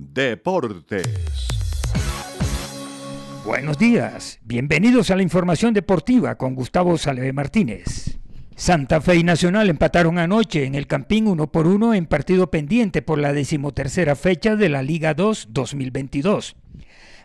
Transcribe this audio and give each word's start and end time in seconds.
Deportes. 0.00 1.48
Buenos 3.44 3.78
días, 3.78 4.38
bienvenidos 4.44 5.10
a 5.10 5.16
la 5.16 5.24
información 5.24 5.74
deportiva 5.74 6.36
con 6.36 6.54
Gustavo 6.54 6.96
Salve 6.96 7.32
Martínez. 7.32 8.20
Santa 8.54 9.00
Fe 9.00 9.16
y 9.16 9.24
Nacional 9.24 9.68
empataron 9.68 10.18
anoche 10.18 10.66
en 10.66 10.76
el 10.76 10.86
Campín 10.86 11.26
uno 11.26 11.50
por 11.50 11.66
uno 11.66 11.94
en 11.94 12.06
partido 12.06 12.48
pendiente 12.48 13.02
por 13.02 13.18
la 13.18 13.32
decimotercera 13.32 14.14
fecha 14.14 14.54
de 14.54 14.68
la 14.68 14.84
Liga 14.84 15.14
2 15.14 15.48
2022. 15.50 16.54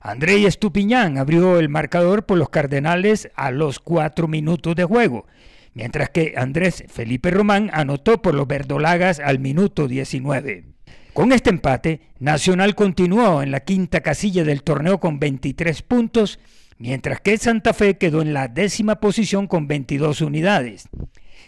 André 0.01 0.43
Estupiñán 0.47 1.19
abrió 1.19 1.59
el 1.59 1.69
marcador 1.69 2.25
por 2.25 2.39
los 2.39 2.49
Cardenales 2.49 3.29
a 3.35 3.51
los 3.51 3.77
cuatro 3.77 4.27
minutos 4.27 4.75
de 4.75 4.85
juego, 4.85 5.27
mientras 5.75 6.09
que 6.09 6.33
Andrés 6.37 6.85
Felipe 6.87 7.29
Román 7.29 7.69
anotó 7.71 8.19
por 8.23 8.33
los 8.33 8.47
Verdolagas 8.47 9.19
al 9.19 9.37
minuto 9.37 9.87
19. 9.87 10.72
Con 11.13 11.31
este 11.31 11.51
empate, 11.51 12.01
Nacional 12.19 12.73
continuó 12.73 13.43
en 13.43 13.51
la 13.51 13.59
quinta 13.59 14.01
casilla 14.01 14.43
del 14.43 14.63
torneo 14.63 14.99
con 14.99 15.19
23 15.19 15.83
puntos, 15.83 16.39
mientras 16.79 17.21
que 17.21 17.37
Santa 17.37 17.73
Fe 17.73 17.97
quedó 17.99 18.23
en 18.23 18.33
la 18.33 18.47
décima 18.47 18.95
posición 18.99 19.45
con 19.45 19.67
22 19.67 20.21
unidades. 20.21 20.89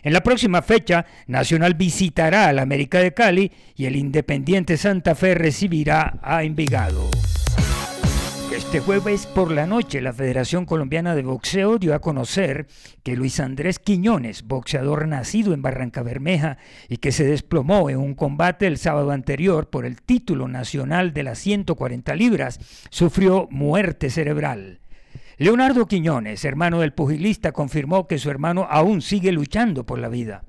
En 0.03 0.13
la 0.13 0.21
próxima 0.21 0.61
fecha, 0.61 1.07
Nacional 1.25 1.73
visitará 1.73 2.47
al 2.47 2.59
América 2.59 2.99
de 2.99 3.15
Cali 3.15 3.51
y 3.75 3.85
el 3.85 3.95
Independiente 3.95 4.77
Santa 4.77 5.15
Fe 5.15 5.33
recibirá 5.33 6.19
a 6.21 6.43
Envigado. 6.43 7.09
Este 8.55 8.79
jueves 8.79 9.27
por 9.27 9.51
la 9.51 9.67
noche 9.67 9.99
la 9.99 10.13
Federación 10.13 10.65
Colombiana 10.65 11.13
de 11.13 11.23
Boxeo 11.23 11.77
dio 11.77 11.93
a 11.93 11.99
conocer 11.99 12.67
que 13.03 13.17
Luis 13.17 13.41
Andrés 13.41 13.79
Quiñones, 13.79 14.43
boxeador 14.43 15.09
nacido 15.09 15.53
en 15.53 15.61
Barranca 15.61 16.03
Bermeja 16.03 16.57
y 16.87 16.97
que 16.97 17.11
se 17.11 17.25
desplomó 17.25 17.89
en 17.89 17.97
un 17.97 18.13
combate 18.13 18.65
el 18.65 18.77
sábado 18.77 19.11
anterior 19.11 19.69
por 19.69 19.85
el 19.85 20.01
título 20.01 20.47
nacional 20.47 21.13
de 21.13 21.23
las 21.23 21.39
140 21.39 22.15
libras, 22.15 22.61
sufrió 22.91 23.49
muerte 23.51 24.09
cerebral. 24.09 24.79
Leonardo 25.37 25.85
Quiñones, 25.85 26.45
hermano 26.45 26.79
del 26.79 26.93
pugilista, 26.93 27.51
confirmó 27.51 28.07
que 28.07 28.19
su 28.19 28.29
hermano 28.29 28.67
aún 28.69 29.01
sigue 29.01 29.33
luchando 29.33 29.85
por 29.85 29.99
la 29.99 30.07
vida. 30.07 30.45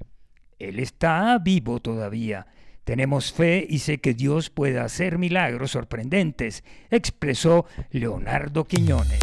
Él 0.61 0.79
está 0.79 1.37
vivo 1.39 1.81
todavía. 1.81 2.47
Tenemos 2.87 3.33
fe 3.33 3.67
y 3.69 3.81
sé 3.81 3.98
que 3.98 4.15
Dios 4.15 4.48
puede 4.48 4.79
hacer 4.79 5.19
milagros 5.19 5.73
sorprendentes, 5.73 6.62
expresó 6.89 7.67
Leonardo 7.91 8.65
Quiñones. 8.65 9.19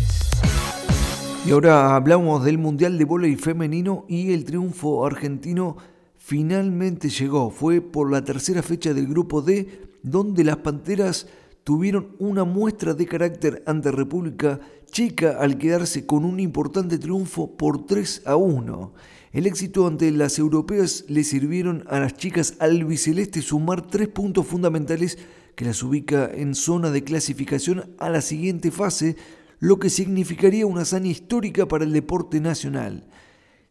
Y 1.48 1.52
ahora 1.52 1.96
hablamos 1.96 2.44
del 2.44 2.58
Mundial 2.58 2.98
de 2.98 3.06
Voleibol 3.06 3.42
Femenino 3.42 4.06
y 4.10 4.34
el 4.34 4.44
triunfo 4.44 5.06
argentino 5.06 5.78
finalmente 6.18 7.08
llegó. 7.08 7.52
Fue 7.52 7.80
por 7.80 8.12
la 8.12 8.22
tercera 8.26 8.62
fecha 8.62 8.94
del 8.94 9.08
grupo 9.08 9.42
D, 9.42 9.94
donde 10.04 10.44
las 10.44 10.58
Panteras 10.58 11.28
tuvieron 11.64 12.16
una 12.20 12.44
muestra 12.44 12.94
de 12.94 13.06
carácter 13.06 13.64
ante 13.66 13.92
República 13.92 14.60
Checa 14.92 15.38
al 15.40 15.58
quedarse 15.58 16.06
con 16.06 16.24
un 16.26 16.40
importante 16.40 17.00
triunfo 17.00 17.58
por 17.58 17.86
3 17.86 18.24
a 18.26 18.36
1. 18.36 18.94
El 19.32 19.48
éxito 19.48 19.88
ante 19.88 20.12
las 20.12 20.38
europeas 20.38 21.06
le 21.08 21.24
sirvieron 21.24 21.84
a 21.88 22.00
las 22.00 22.14
chicas 22.14 22.56
albicelestes 22.60 23.46
sumar 23.46 23.82
tres 23.88 24.08
puntos 24.10 24.46
fundamentales 24.46 25.18
que 25.56 25.66
las 25.66 25.82
ubica 25.82 26.30
en 26.32 26.54
zona 26.54 26.92
de 26.92 27.04
clasificación 27.04 27.96
a 27.98 28.10
la 28.10 28.22
siguiente 28.22 28.70
fase, 28.70 29.16
lo 29.60 29.80
que 29.80 29.90
significaría 29.90 30.68
una 30.68 30.82
hazaña 30.82 31.10
histórica 31.10 31.68
para 31.68 31.86
el 31.86 31.94
deporte 31.94 32.40
nacional. 32.40 33.08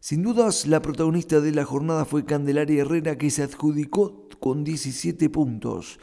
Sin 0.01 0.23
dudas, 0.23 0.67
la 0.67 0.81
protagonista 0.81 1.39
de 1.39 1.53
la 1.53 1.63
jornada 1.63 2.03
fue 2.03 2.25
Candelaria 2.25 2.81
Herrera, 2.81 3.17
que 3.17 3.29
se 3.29 3.43
adjudicó 3.43 4.27
con 4.41 4.65
17 4.65 5.29
puntos 5.29 5.97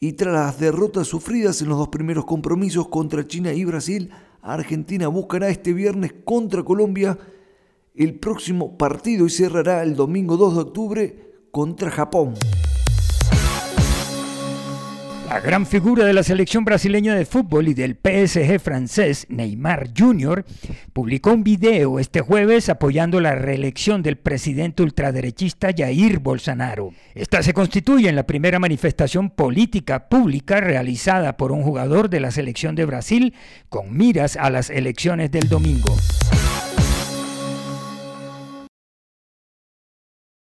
y 0.00 0.12
tras 0.12 0.34
las 0.34 0.58
derrotas 0.60 1.06
sufridas 1.06 1.62
en 1.62 1.68
los 1.68 1.78
dos 1.78 1.88
primeros 1.88 2.24
compromisos 2.24 2.88
contra 2.88 3.26
China 3.26 3.52
y 3.52 3.64
Brasil, 3.64 4.10
Argentina 4.42 5.08
buscará 5.08 5.48
este 5.48 5.72
viernes 5.72 6.14
contra 6.24 6.62
Colombia 6.62 7.18
el 7.94 8.18
próximo 8.18 8.76
partido 8.76 9.26
y 9.26 9.30
cerrará 9.30 9.82
el 9.82 9.96
domingo 9.96 10.36
2 10.36 10.54
de 10.54 10.60
octubre 10.60 11.32
contra 11.50 11.90
Japón. 11.90 12.34
La 15.36 15.42
gran 15.42 15.66
figura 15.66 16.06
de 16.06 16.14
la 16.14 16.22
selección 16.22 16.64
brasileña 16.64 17.14
de 17.14 17.26
fútbol 17.26 17.68
y 17.68 17.74
del 17.74 17.94
PSG 17.94 18.58
francés, 18.58 19.26
Neymar 19.28 19.90
Jr., 19.94 20.46
publicó 20.94 21.34
un 21.34 21.44
video 21.44 21.98
este 21.98 22.22
jueves 22.22 22.70
apoyando 22.70 23.20
la 23.20 23.34
reelección 23.34 24.02
del 24.02 24.16
presidente 24.16 24.82
ultraderechista 24.82 25.74
Jair 25.76 26.20
Bolsonaro. 26.20 26.94
Esta 27.14 27.42
se 27.42 27.52
constituye 27.52 28.08
en 28.08 28.16
la 28.16 28.26
primera 28.26 28.58
manifestación 28.58 29.28
política 29.28 30.08
pública 30.08 30.62
realizada 30.62 31.36
por 31.36 31.52
un 31.52 31.62
jugador 31.62 32.08
de 32.08 32.20
la 32.20 32.30
selección 32.30 32.74
de 32.74 32.86
Brasil 32.86 33.34
con 33.68 33.94
miras 33.94 34.38
a 34.38 34.48
las 34.48 34.70
elecciones 34.70 35.30
del 35.30 35.50
domingo. 35.50 35.94